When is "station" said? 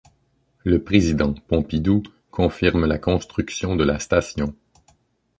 3.99-4.55